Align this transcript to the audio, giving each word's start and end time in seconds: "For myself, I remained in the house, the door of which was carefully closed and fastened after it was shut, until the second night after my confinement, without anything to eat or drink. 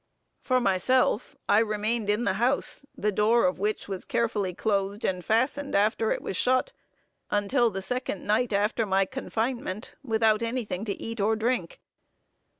"For 0.39 0.59
myself, 0.59 1.35
I 1.47 1.59
remained 1.59 2.09
in 2.09 2.23
the 2.23 2.33
house, 2.41 2.83
the 2.97 3.11
door 3.11 3.45
of 3.45 3.59
which 3.59 3.87
was 3.87 4.03
carefully 4.03 4.51
closed 4.51 5.05
and 5.05 5.23
fastened 5.23 5.75
after 5.75 6.09
it 6.11 6.23
was 6.23 6.35
shut, 6.35 6.71
until 7.29 7.69
the 7.69 7.83
second 7.83 8.25
night 8.25 8.51
after 8.51 8.87
my 8.87 9.05
confinement, 9.05 9.93
without 10.03 10.41
anything 10.41 10.85
to 10.85 10.99
eat 10.99 11.19
or 11.19 11.35
drink. 11.35 11.81